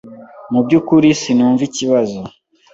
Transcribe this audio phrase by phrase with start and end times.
[0.51, 2.19] Mu byukuri sinumva ikibazo.